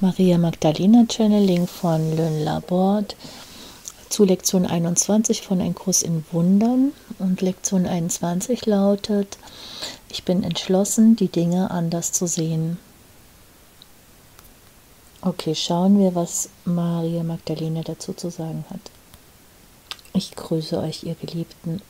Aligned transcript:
Maria 0.00 0.38
Magdalena 0.38 1.06
Channeling 1.08 1.66
von 1.66 2.16
Lynn 2.16 2.44
Laborde 2.44 3.16
zu 4.08 4.22
Lektion 4.22 4.64
21 4.64 5.42
von 5.42 5.60
Ein 5.60 5.74
Kurs 5.74 6.02
in 6.02 6.24
Wundern. 6.30 6.92
Und 7.18 7.40
Lektion 7.40 7.84
21 7.84 8.64
lautet, 8.66 9.38
ich 10.08 10.22
bin 10.22 10.44
entschlossen, 10.44 11.16
die 11.16 11.26
Dinge 11.26 11.72
anders 11.72 12.12
zu 12.12 12.28
sehen. 12.28 12.78
Okay, 15.20 15.56
schauen 15.56 15.98
wir, 15.98 16.14
was 16.14 16.48
Maria 16.64 17.24
Magdalena 17.24 17.82
dazu 17.82 18.12
zu 18.12 18.30
sagen 18.30 18.64
hat. 18.70 18.92
Ich 20.14 20.36
grüße 20.36 20.78
euch, 20.78 21.02
ihr 21.02 21.16
Geliebten. 21.16 21.82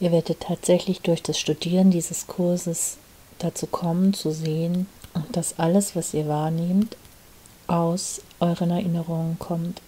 Ihr 0.00 0.12
werdet 0.12 0.40
tatsächlich 0.40 1.02
durch 1.02 1.22
das 1.22 1.38
Studieren 1.38 1.90
dieses 1.90 2.26
Kurses 2.26 2.96
dazu 3.38 3.66
kommen, 3.66 4.14
zu 4.14 4.30
sehen, 4.30 4.86
dass 5.30 5.58
alles, 5.58 5.94
was 5.94 6.14
ihr 6.14 6.26
wahrnehmt, 6.26 6.96
aus 7.68 8.22
euren 8.40 8.70
Erinnerungen 8.70 9.38
kommt 9.38 9.80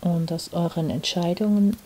und 0.00 0.30
aus 0.30 0.52
euren 0.52 0.90
Entscheidungen 0.90 1.76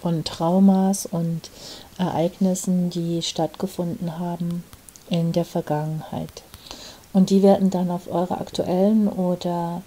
von 0.00 0.24
Traumas 0.24 1.04
und 1.04 1.50
Ereignissen, 1.98 2.88
die 2.88 3.20
stattgefunden 3.20 4.18
haben 4.18 4.64
in 5.10 5.32
der 5.32 5.44
Vergangenheit. 5.44 6.42
Und 7.12 7.30
die 7.30 7.42
werden 7.42 7.70
dann 7.70 7.90
auf 7.90 8.10
eure 8.10 8.38
aktuellen 8.38 9.08
oder 9.08 9.82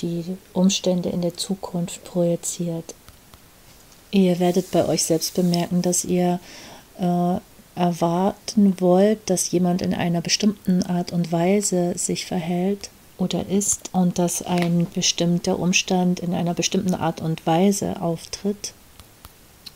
die 0.00 0.36
Umstände 0.52 1.08
in 1.08 1.22
der 1.22 1.36
Zukunft 1.36 2.04
projiziert. 2.04 2.94
Ihr 4.10 4.38
werdet 4.40 4.70
bei 4.72 4.86
euch 4.86 5.04
selbst 5.04 5.34
bemerken, 5.34 5.82
dass 5.82 6.04
ihr 6.04 6.40
äh, 6.98 7.36
erwarten 7.76 8.80
wollt, 8.80 9.30
dass 9.30 9.50
jemand 9.50 9.82
in 9.82 9.94
einer 9.94 10.20
bestimmten 10.20 10.82
Art 10.82 11.12
und 11.12 11.32
Weise 11.32 11.96
sich 11.96 12.26
verhält 12.26 12.90
oder 13.18 13.46
ist 13.46 13.90
und 13.92 14.18
dass 14.18 14.42
ein 14.42 14.86
bestimmter 14.92 15.58
Umstand 15.58 16.20
in 16.20 16.34
einer 16.34 16.54
bestimmten 16.54 16.94
Art 16.94 17.20
und 17.20 17.46
Weise 17.46 18.00
auftritt. 18.00 18.72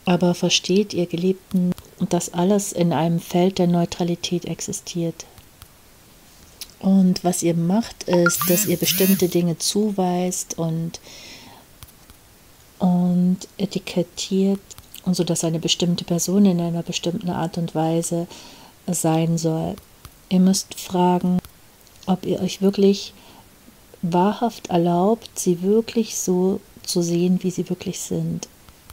Aber 0.05 0.33
versteht 0.33 0.93
ihr 0.93 1.05
Geliebten, 1.05 1.71
dass 2.09 2.33
alles 2.33 2.73
in 2.73 2.93
einem 2.93 3.19
Feld 3.19 3.59
der 3.59 3.67
Neutralität 3.67 4.45
existiert. 4.45 5.25
Und 6.79 7.23
was 7.23 7.43
ihr 7.43 7.55
macht, 7.55 8.03
ist, 8.03 8.49
dass 8.49 8.65
ihr 8.65 8.77
bestimmte 8.77 9.27
Dinge 9.27 9.57
zuweist 9.57 10.57
und, 10.57 10.99
und 12.79 13.37
etikettiert, 13.57 14.61
und 15.03 15.15
so 15.15 15.23
dass 15.23 15.43
eine 15.43 15.59
bestimmte 15.59 16.05
Person 16.05 16.45
in 16.45 16.61
einer 16.61 16.83
bestimmten 16.83 17.29
Art 17.29 17.57
und 17.57 17.75
Weise 17.75 18.27
sein 18.87 19.37
soll. 19.37 19.75
Ihr 20.29 20.39
müsst 20.39 20.79
fragen, 20.79 21.39
ob 22.05 22.25
ihr 22.25 22.39
euch 22.41 22.61
wirklich 22.61 23.13
wahrhaft 24.01 24.67
erlaubt, 24.67 25.29
sie 25.35 25.61
wirklich 25.61 26.17
so 26.17 26.59
zu 26.83 27.01
sehen, 27.01 27.39
wie 27.41 27.51
sie 27.51 27.69
wirklich 27.69 27.99
sind. 27.99 28.47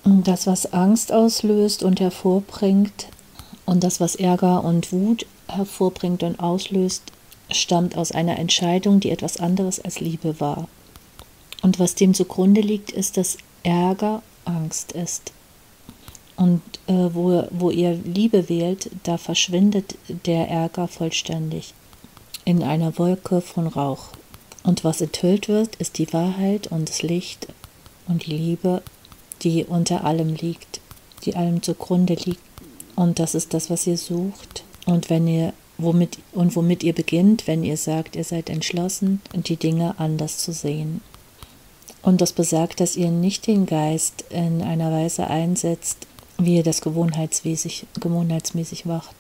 Und 0.05 0.29
das, 0.29 0.47
was 0.47 0.73
Angst 0.73 1.13
auslöst 1.13 1.83
und 1.83 2.01
hervorbringt, 2.01 3.09
und 3.65 3.83
das, 3.83 4.01
was 4.01 4.15
Ärger 4.15 4.63
und 4.65 4.93
Wut 4.93 5.27
hervorbringt 5.49 6.23
und 6.23 6.39
auslöst, 6.39 7.03
stammt 7.51 7.97
aus 7.97 8.13
einer 8.13 8.39
Entscheidung, 8.39 9.01
die 9.01 9.11
etwas 9.11 9.39
anderes 9.39 9.81
als 9.81 10.01
Liebe 10.01 10.41
war. 10.41 10.69
Und 11.63 11.79
was 11.79 11.95
dem 11.95 12.15
zugrunde 12.15 12.61
liegt, 12.61 12.93
ist, 12.93 13.17
dass 13.17 13.39
Ärger 13.63 14.23
Angst 14.45 14.93
ist. 14.93 15.33
Und 16.37 16.63
äh, 16.87 16.93
wo, 17.13 17.45
wo 17.51 17.71
ihr 17.71 17.95
Liebe 17.95 18.49
wählt, 18.49 18.91
da 19.05 19.17
verschwindet 19.17 19.97
der 20.27 20.49
Ärger 20.49 20.87
vollständig 20.87 21.75
in 22.45 22.63
einer 22.63 22.97
Wolke 22.99 23.41
von 23.41 23.67
Rauch. 23.67 24.11
Und 24.67 24.83
was 24.83 25.01
enthüllt 25.01 25.47
wird, 25.47 25.77
ist 25.77 25.97
die 25.97 26.13
Wahrheit 26.13 26.67
und 26.67 26.89
das 26.89 27.03
Licht 27.03 27.47
und 28.09 28.27
die 28.27 28.37
Liebe, 28.37 28.83
die 29.43 29.65
unter 29.65 30.05
allem 30.05 30.35
liegt, 30.35 30.81
die 31.25 31.37
allem 31.37 31.63
zugrunde 31.63 32.15
liegt. 32.15 32.41
Und 32.97 33.21
das 33.21 33.37
ist 33.37 33.55
das, 33.55 33.71
was 33.71 33.87
ihr 33.87 33.97
sucht. 33.97 34.65
Und 34.85 35.09
wenn 35.09 35.29
ihr 35.29 35.53
womit 35.79 36.19
und 36.33 36.57
womit 36.57 36.83
ihr 36.83 36.95
beginnt, 36.95 37.47
wenn 37.47 37.63
ihr 37.63 37.77
sagt, 37.77 38.17
ihr 38.17 38.25
seid 38.25 38.51
entschlossen, 38.51 39.21
die 39.35 39.57
Dinge 39.57 39.95
anders 39.99 40.39
zu 40.39 40.53
sehen. 40.53 41.01
Und 42.03 42.21
das 42.21 42.33
besagt, 42.33 42.81
dass 42.81 42.97
ihr 42.97 43.13
nicht 43.13 43.47
den 43.47 43.67
Geist 43.67 44.25
in 44.31 44.63
einer 44.63 44.91
Weise 44.91 45.29
einsetzt, 45.29 46.09
wie 46.39 46.57
ihr 46.57 46.65
das 46.65 46.81
gewohnheitsmäßig, 46.81 47.87
gewohnheitsmäßig 48.01 48.85
macht. 48.85 49.15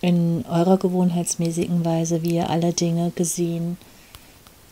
In 0.00 0.44
eurer 0.50 0.76
gewohnheitsmäßigen 0.76 1.84
Weise, 1.84 2.24
wie 2.24 2.34
ihr 2.34 2.50
alle 2.50 2.72
Dinge 2.72 3.12
gesehen, 3.14 3.76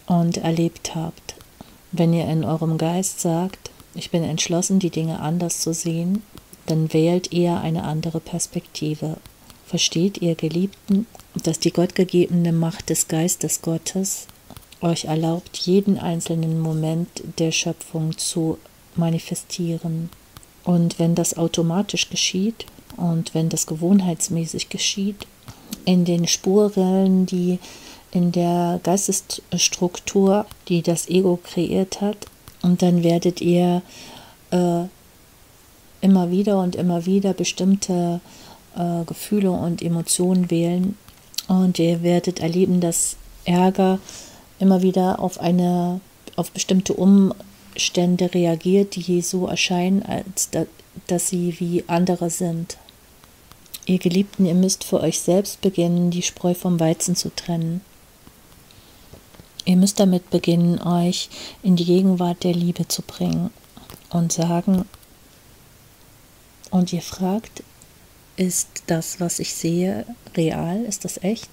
und 0.07 0.39
erlebt 0.39 0.95
habt. 0.95 1.35
Wenn 1.93 2.13
ihr 2.13 2.27
in 2.27 2.45
eurem 2.45 2.79
Geist 2.79 3.21
sagt, 3.21 3.71
ich 3.95 4.11
bin 4.11 4.25
entschlossen, 4.25 4.79
die 4.79 4.91
Dinge 4.91 5.21
anders 5.21 5.61
zu 5.61 5.73
sehen, 5.73 6.23
dann 6.67 6.93
wählt 6.93 7.33
ihr 7.33 7.61
eine 7.61 7.85
andere 7.85 8.21
Perspektive. 8.21 9.17
Versteht 9.67 10.19
ihr, 10.19 10.35
Geliebten, 10.35 11.07
dass 11.43 11.59
die 11.59 11.73
gottgegebene 11.73 12.53
Macht 12.53 12.91
des 12.91 13.09
Geistes 13.09 13.63
Gottes 13.63 14.27
euch 14.81 15.07
erlaubt, 15.07 15.57
jeden 15.57 15.99
einzelnen 15.99 16.61
Moment 16.61 17.09
der 17.39 17.53
Schöpfung 17.53 18.17
zu 18.19 18.59
manifestieren. 18.97 20.11
Und 20.65 20.99
wenn 20.99 21.15
das 21.15 21.37
automatisch 21.37 22.11
geschieht 22.11 22.67
und 22.97 23.35
wenn 23.35 23.49
das 23.49 23.67
gewohnheitsmäßig 23.67 24.69
geschieht, 24.69 25.27
in 25.85 26.05
den 26.05 26.27
Spurrillen, 26.27 27.27
die 27.27 27.59
in 28.15 28.31
der 28.33 28.81
Geistesstruktur, 28.83 30.47
die 30.69 30.83
das 30.83 31.09
Ego 31.09 31.39
kreiert 31.43 32.01
hat. 32.01 32.17
Und 32.63 32.81
dann 32.81 33.03
werdet 33.03 33.41
ihr 33.41 33.83
äh, 34.53 34.85
immer 36.01 36.31
wieder 36.31 36.61
und 36.61 36.77
immer 36.77 37.07
wieder 37.07 37.35
bestimmte 37.35 38.21
äh, 38.77 39.05
Gefühle 39.05 39.51
und 39.51 39.83
Emotionen 39.83 40.51
wählen. 40.51 40.97
Und 41.49 41.79
ihr 41.79 42.03
werdet 42.03 42.39
erleben, 42.39 42.81
dass 42.81 43.17
Ärger 43.45 43.99
immer 44.61 44.81
wieder 44.81 45.19
auf 45.19 45.41
eine, 45.41 46.01
auf 46.37 46.53
bestimmte 46.53 46.95
Umstände 46.95 48.33
reagiert, 48.33 48.95
die 48.95 49.23
so 49.23 49.49
erscheinen, 49.49 50.05
als 50.05 50.51
da, 50.51 50.67
dass 51.09 51.29
sie 51.29 51.59
wie 51.59 51.85
andere 51.89 52.31
sind. 52.31 52.79
Ihr 53.87 53.99
Geliebten, 53.99 54.47
ihr 54.47 54.55
müsst 54.55 54.85
für 54.85 55.01
euch 55.01 55.19
selbst 55.19 55.61
beginnen, 55.61 56.13
die 56.13 56.23
Spreu 56.23 56.55
vom 56.55 56.79
Weizen 56.79 57.17
zu 57.17 57.35
trennen. 57.35 57.83
Ihr 59.65 59.77
müsst 59.77 59.99
damit 59.99 60.31
beginnen, 60.31 60.81
euch 60.81 61.31
in 61.63 61.77
die 61.77 61.87
Gegenwart 61.87 62.45
der 62.45 62.53
Liebe 62.53 62.87
zu 62.87 63.03
bringen 63.03 63.51
und 64.11 64.33
sagen, 64.33 64.85
und 66.71 66.93
ihr 66.93 67.03
fragt, 67.03 67.63
ist 68.37 68.69
das, 68.87 69.21
was 69.21 69.39
ich 69.39 69.55
sehe, 69.55 70.05
real? 70.37 70.85
Ist 70.85 71.05
das 71.05 71.23
echt? 71.23 71.49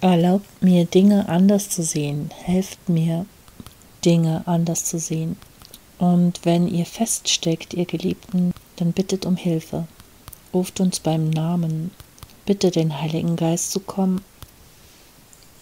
Erlaubt 0.00 0.62
mir, 0.62 0.86
Dinge 0.86 1.28
anders 1.28 1.68
zu 1.68 1.82
sehen. 1.82 2.30
Helft 2.44 2.88
mir, 2.88 3.26
Dinge 4.04 4.42
anders 4.46 4.84
zu 4.86 4.98
sehen. 4.98 5.36
Und 5.98 6.40
wenn 6.44 6.68
ihr 6.68 6.86
feststeckt, 6.86 7.74
ihr 7.74 7.84
Geliebten, 7.84 8.54
dann 8.76 8.92
bittet 8.92 9.24
um 9.24 9.36
Hilfe. 9.36 9.86
Ruft 10.52 10.80
uns 10.80 11.00
beim 11.00 11.30
Namen. 11.30 11.90
Bitte 12.44 12.70
den 12.70 13.00
Heiligen 13.00 13.36
Geist 13.36 13.72
zu 13.72 13.80
kommen 13.80 14.22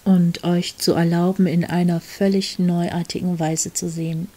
und 0.05 0.45
euch 0.45 0.77
zu 0.77 0.93
erlauben, 0.93 1.47
in 1.47 1.65
einer 1.65 2.01
völlig 2.01 2.59
neuartigen 2.59 3.39
Weise 3.39 3.73
zu 3.73 3.89
sehen. 3.89 4.29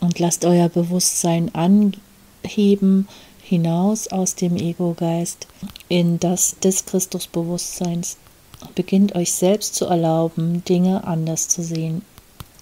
Und 0.00 0.18
lasst 0.18 0.44
euer 0.44 0.68
Bewusstsein 0.68 1.54
anheben 1.54 3.06
hinaus 3.42 4.08
aus 4.08 4.34
dem 4.34 4.56
Ego-Geist 4.56 5.46
in 5.88 6.18
das 6.18 6.58
des 6.60 6.86
Christusbewusstseins. 6.86 8.16
Beginnt 8.74 9.14
euch 9.14 9.32
selbst 9.32 9.74
zu 9.74 9.86
erlauben, 9.86 10.64
Dinge 10.64 11.04
anders 11.04 11.48
zu 11.48 11.62
sehen. 11.62 12.02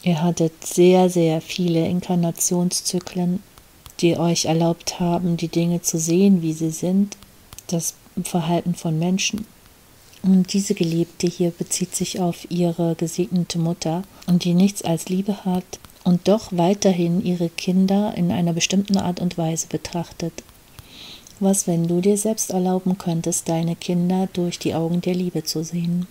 Ihr 0.02 0.22
hattet 0.22 0.66
sehr, 0.66 1.10
sehr 1.10 1.40
viele 1.40 1.86
Inkarnationszyklen, 1.86 3.42
die 4.00 4.16
euch 4.16 4.46
erlaubt 4.46 4.98
haben, 4.98 5.36
die 5.36 5.48
Dinge 5.48 5.82
zu 5.82 5.98
sehen, 5.98 6.42
wie 6.42 6.54
sie 6.54 6.70
sind, 6.70 7.16
das 7.66 7.94
Verhalten 8.24 8.74
von 8.74 8.98
Menschen, 8.98 9.46
und 10.22 10.52
diese 10.52 10.74
Geliebte 10.74 11.26
hier 11.26 11.50
bezieht 11.50 11.94
sich 11.94 12.20
auf 12.20 12.50
ihre 12.50 12.94
gesegnete 12.94 13.58
Mutter 13.58 14.02
und 14.26 14.44
die 14.44 14.54
nichts 14.54 14.82
als 14.82 15.08
Liebe 15.08 15.44
hat 15.44 15.64
und 16.04 16.28
doch 16.28 16.48
weiterhin 16.52 17.24
ihre 17.24 17.48
Kinder 17.48 18.14
in 18.16 18.30
einer 18.30 18.52
bestimmten 18.52 18.98
Art 18.98 19.20
und 19.20 19.38
Weise 19.38 19.66
betrachtet. 19.68 20.32
Was, 21.38 21.66
wenn 21.66 21.88
du 21.88 22.02
dir 22.02 22.18
selbst 22.18 22.50
erlauben 22.50 22.98
könntest, 22.98 23.48
deine 23.48 23.74
Kinder 23.74 24.28
durch 24.32 24.58
die 24.58 24.74
Augen 24.74 25.00
der 25.00 25.14
Liebe 25.14 25.42
zu 25.42 25.64
sehen? 25.64 26.06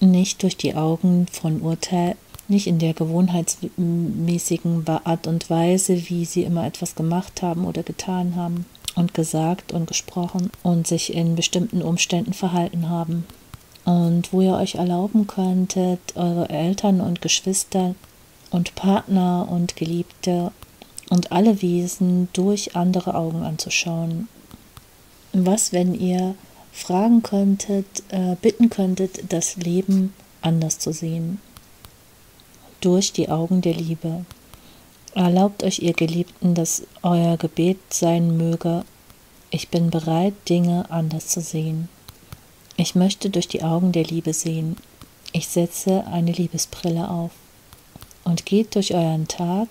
Nicht 0.00 0.42
durch 0.42 0.56
die 0.56 0.74
Augen 0.74 1.26
von 1.32 1.62
Urteil, 1.62 2.16
nicht 2.48 2.66
in 2.66 2.78
der 2.78 2.92
gewohnheitsmäßigen 2.92 4.86
Art 4.86 5.26
und 5.26 5.48
Weise, 5.48 6.10
wie 6.10 6.24
sie 6.26 6.42
immer 6.42 6.66
etwas 6.66 6.94
gemacht 6.94 7.40
haben 7.42 7.64
oder 7.64 7.82
getan 7.82 8.36
haben, 8.36 8.66
und 8.96 9.14
gesagt 9.14 9.72
und 9.72 9.86
gesprochen 9.86 10.50
und 10.62 10.86
sich 10.86 11.14
in 11.14 11.36
bestimmten 11.36 11.82
Umständen 11.82 12.32
verhalten 12.32 12.88
haben. 12.88 13.24
und 13.86 14.32
wo 14.32 14.42
ihr 14.42 14.54
euch 14.54 14.74
erlauben 14.74 15.26
könntet, 15.26 16.00
eure 16.14 16.48
Eltern 16.50 17.00
und 17.00 17.22
Geschwister 17.22 17.94
und 18.50 18.74
Partner 18.74 19.48
und 19.50 19.74
Geliebte 19.74 20.52
und 21.08 21.32
alle 21.32 21.62
Wesen 21.62 22.28
durch 22.32 22.76
andere 22.76 23.14
Augen 23.14 23.42
anzuschauen. 23.42 24.28
Was, 25.32 25.72
wenn 25.72 25.94
ihr 25.94 26.34
fragen 26.72 27.22
könntet, 27.22 28.02
äh, 28.10 28.36
bitten 28.40 28.70
könntet, 28.70 29.32
das 29.32 29.56
Leben 29.56 30.12
anders 30.42 30.78
zu 30.78 30.92
sehen? 30.92 31.40
Durch 32.80 33.12
die 33.12 33.28
Augen 33.28 33.60
der 33.60 33.74
Liebe. 33.74 34.24
Erlaubt 35.14 35.62
euch, 35.64 35.80
ihr 35.80 35.92
Geliebten, 35.92 36.54
dass 36.54 36.84
euer 37.02 37.36
Gebet 37.36 37.78
sein 37.90 38.36
möge, 38.36 38.84
ich 39.50 39.68
bin 39.68 39.90
bereit, 39.90 40.34
Dinge 40.48 40.86
anders 40.90 41.26
zu 41.26 41.40
sehen. 41.40 41.88
Ich 42.76 42.94
möchte 42.94 43.30
durch 43.30 43.48
die 43.48 43.64
Augen 43.64 43.90
der 43.90 44.04
Liebe 44.04 44.32
sehen. 44.32 44.76
Ich 45.32 45.48
setze 45.48 46.06
eine 46.06 46.30
Liebesbrille 46.30 47.10
auf. 47.10 47.32
Und 48.22 48.46
geht 48.46 48.76
durch 48.76 48.94
euren 48.94 49.26
Tag 49.26 49.68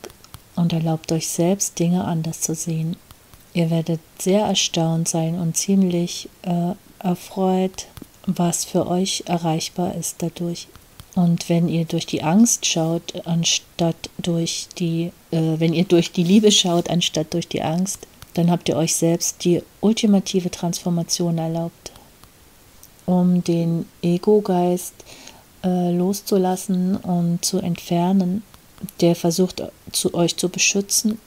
und 0.56 0.74
erlaubt 0.74 1.12
euch 1.14 1.30
selbst, 1.30 1.80
Dinge 1.80 2.04
anders 2.04 2.42
zu 2.42 2.54
sehen. 2.54 2.98
Ihr 3.54 3.70
werdet 3.70 4.02
sehr 4.20 4.42
erstaunt 4.42 5.08
sein 5.08 5.40
und 5.40 5.56
ziemlich 5.56 6.28
äh, 6.42 6.74
erfreut, 7.00 7.88
was 8.26 8.66
für 8.66 8.86
euch 8.86 9.24
erreichbar 9.28 9.96
ist 9.96 10.22
dadurch. 10.22 10.68
Und 11.16 11.50
wenn 11.50 11.68
ihr 11.68 11.86
durch 11.86 12.06
die 12.06 12.24
Angst 12.24 12.66
schaut, 12.66 13.26
anstatt 13.26 14.10
durch 14.20 14.68
die, 14.78 15.12
äh, 15.32 15.60
wenn 15.60 15.74
ihr 15.74 15.86
durch 15.86 16.12
die 16.12 16.24
Liebe 16.24 16.52
schaut, 16.52 16.90
anstatt 16.90 17.34
durch 17.34 17.48
die 17.48 17.62
Angst, 17.62 18.08
dann 18.36 18.52
habt 18.52 18.70
ihr 18.70 18.78
euch 18.78 18.96
selbst 18.96 19.44
die 19.44 19.62
ultimative 19.82 20.52
Transformation 20.52 21.38
erlaubt, 21.38 21.92
um 23.06 23.44
den 23.44 23.86
Ego-Geist 24.02 24.94
äh, 25.64 25.92
loszulassen 25.92 26.96
und 26.98 27.44
zu 27.44 27.58
entfernen, 27.58 28.44
der 29.02 29.16
versucht, 29.16 29.64
zu 29.92 30.14
euch 30.14 30.38
zu 30.38 30.48
beschützen 30.50 31.20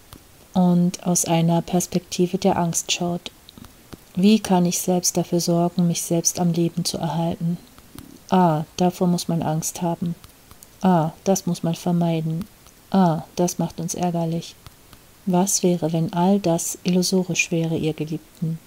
und 0.55 1.05
aus 1.05 1.25
einer 1.25 1.61
Perspektive 1.61 2.38
der 2.38 2.56
Angst 2.56 2.93
schaut. 2.93 3.31
Wie 4.14 4.38
kann 4.38 4.64
ich 4.67 4.79
selbst 4.79 5.17
dafür 5.17 5.40
sorgen, 5.40 5.87
mich 5.87 6.02
selbst 6.02 6.38
am 6.38 6.52
Leben 6.52 6.84
zu 6.84 6.99
erhalten? 6.99 7.58
Ah, 8.32 8.64
davor 8.79 9.08
muss 9.08 9.29
man 9.29 9.43
Angst 9.43 9.82
haben. 9.82 10.14
Ah, 10.81 11.11
das 11.25 11.44
muss 11.44 11.62
man 11.62 11.75
vermeiden. 11.75 12.46
Ah, 12.90 13.25
das 13.37 13.58
macht 13.58 13.79
uns 13.79 13.94
ärgerlich. 13.94 14.55
Was 15.26 15.62
wäre, 15.62 15.93
wenn 15.93 16.14
all 16.14 16.40
das 16.40 16.79
illusorisch 16.82 17.50
wäre, 17.50 17.76
ihr 17.76 17.93
Geliebten? 17.93 18.58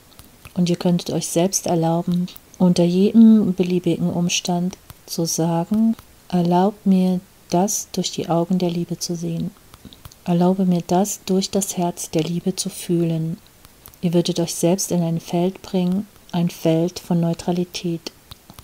Und 0.54 0.70
ihr 0.70 0.76
könntet 0.76 1.10
euch 1.10 1.28
selbst 1.28 1.66
erlauben, 1.66 2.28
unter 2.60 2.84
jedem 2.84 3.56
beliebigen 3.56 4.12
Umstand 4.12 4.78
zu 5.08 5.26
sagen, 5.26 5.96
erlaubt 6.30 6.86
mir 6.86 7.20
das 7.50 7.88
durch 7.92 8.12
die 8.12 8.30
Augen 8.30 8.60
der 8.60 8.70
Liebe 8.70 9.00
zu 9.00 9.16
sehen. 9.16 9.50
Erlaube 10.26 10.66
mir 10.66 10.84
das 10.86 11.22
durch 11.26 11.50
das 11.50 11.76
Herz 11.76 12.12
der 12.12 12.24
Liebe 12.24 12.56
zu 12.56 12.70
fühlen. 12.70 13.38
Ihr 14.02 14.14
würdet 14.14 14.40
euch 14.40 14.54
selbst 14.54 14.92
in 14.92 15.02
ein 15.02 15.20
Feld 15.20 15.64
bringen, 15.64 16.08
ein 16.32 16.52
Feld 16.52 17.00
von 17.00 17.20
Neutralität, 17.20 18.12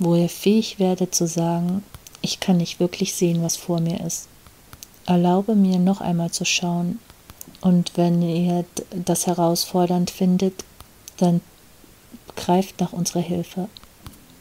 wo 0.01 0.15
ihr 0.15 0.29
fähig 0.29 0.79
werdet 0.79 1.13
zu 1.13 1.27
sagen, 1.27 1.83
ich 2.21 2.39
kann 2.39 2.57
nicht 2.57 2.79
wirklich 2.79 3.13
sehen, 3.13 3.43
was 3.43 3.55
vor 3.55 3.79
mir 3.79 4.03
ist. 4.03 4.27
Erlaube 5.05 5.55
mir 5.55 5.77
noch 5.77 6.01
einmal 6.01 6.31
zu 6.31 6.43
schauen, 6.43 6.99
und 7.61 7.91
wenn 7.95 8.21
ihr 8.23 8.65
das 9.05 9.27
herausfordernd 9.27 10.09
findet, 10.09 10.65
dann 11.17 11.41
greift 12.35 12.79
nach 12.79 12.91
unserer 12.91 13.21
Hilfe. 13.21 13.69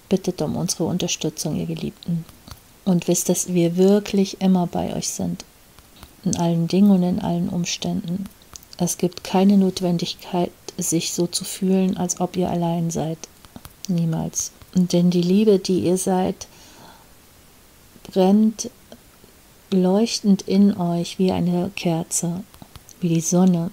Bittet 0.09 0.41
um 0.41 0.57
unsere 0.57 0.85
Unterstützung, 0.85 1.57
ihr 1.57 1.67
Geliebten. 1.67 2.25
Und 2.87 3.09
wisst, 3.09 3.29
dass 3.29 3.53
wir 3.53 3.77
wirklich 3.77 4.41
immer 4.41 4.67
bei 4.67 4.97
euch 4.97 5.11
sind. 5.11 5.45
In 6.25 6.37
allen 6.37 6.67
Dingen 6.67 6.91
und 6.91 7.03
in 7.03 7.21
allen 7.21 7.51
Umständen. 7.51 8.25
Es 8.79 8.97
gibt 8.97 9.23
keine 9.23 9.59
Notwendigkeit, 9.59 10.51
sich 10.79 11.13
so 11.13 11.27
zu 11.27 11.45
fühlen, 11.45 11.99
als 11.99 12.21
ob 12.21 12.37
ihr 12.37 12.49
allein 12.49 12.91
seid. 12.91 13.19
Niemals. 13.89 14.53
Denn 14.75 15.11
die 15.11 15.23
Liebe, 15.23 15.59
die 15.59 15.81
ihr 15.81 15.97
seid, 15.97 16.47
brennt 18.05 18.71
leuchtend 19.71 20.43
in 20.43 20.77
euch 20.77 21.19
wie 21.19 21.33
eine 21.33 21.71
Kerze 21.77 22.43
wie 23.01 23.09
die 23.09 23.21
Sonne, 23.21 23.71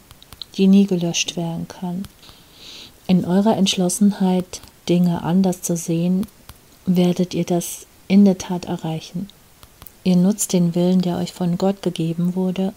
die 0.55 0.67
nie 0.67 0.85
gelöscht 0.85 1.35
werden 1.35 1.67
kann. 1.67 2.03
In 3.07 3.25
eurer 3.25 3.55
Entschlossenheit, 3.57 4.61
Dinge 4.89 5.21
anders 5.23 5.61
zu 5.61 5.75
sehen, 5.75 6.25
werdet 6.85 7.33
ihr 7.33 7.45
das 7.45 7.85
in 8.07 8.25
der 8.25 8.37
Tat 8.37 8.65
erreichen. 8.65 9.27
Ihr 10.03 10.15
nutzt 10.15 10.53
den 10.53 10.75
Willen, 10.75 11.01
der 11.01 11.17
euch 11.17 11.33
von 11.33 11.57
Gott 11.57 11.81
gegeben 11.81 12.35
wurde, 12.35 12.73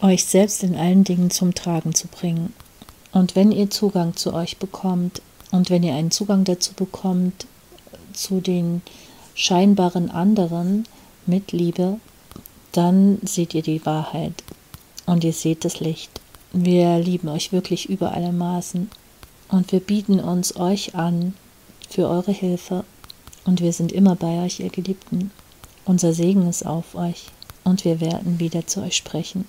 euch 0.00 0.24
selbst 0.24 0.62
in 0.62 0.76
allen 0.76 1.04
Dingen 1.04 1.30
zum 1.30 1.54
Tragen 1.54 1.94
zu 1.94 2.06
bringen. 2.06 2.52
Und 3.12 3.36
wenn 3.36 3.52
ihr 3.52 3.70
Zugang 3.70 4.16
zu 4.16 4.32
euch 4.32 4.58
bekommt 4.58 5.20
und 5.52 5.70
wenn 5.70 5.84
ihr 5.84 5.94
einen 5.94 6.10
Zugang 6.10 6.42
dazu 6.44 6.72
bekommt, 6.72 7.46
zu 8.12 8.40
den 8.40 8.82
scheinbaren 9.34 10.10
anderen 10.10 10.86
mit 11.26 11.52
Liebe, 11.52 11.98
dann 12.72 13.18
seht 13.22 13.54
ihr 13.54 13.62
die 13.62 13.84
Wahrheit 13.86 14.34
und 15.06 15.24
ihr 15.24 15.32
seht 15.32 15.64
das 15.64 15.78
Licht. 15.80 16.20
Wir 16.52 16.98
lieben 16.98 17.28
euch 17.28 17.52
wirklich 17.52 17.88
über 17.88 18.12
alle 18.12 18.32
Maßen 18.32 18.90
und 19.48 19.72
wir 19.72 19.80
bieten 19.80 20.20
uns 20.20 20.56
euch 20.56 20.94
an 20.94 21.34
für 21.88 22.08
eure 22.08 22.32
Hilfe 22.32 22.84
und 23.44 23.60
wir 23.60 23.72
sind 23.72 23.92
immer 23.92 24.16
bei 24.16 24.44
euch, 24.44 24.60
ihr 24.60 24.70
Geliebten. 24.70 25.30
Unser 25.84 26.12
Segen 26.12 26.48
ist 26.48 26.64
auf 26.64 26.94
euch 26.94 27.26
und 27.64 27.84
wir 27.84 28.00
werden 28.00 28.38
wieder 28.38 28.66
zu 28.66 28.82
euch 28.82 28.96
sprechen. 28.96 29.46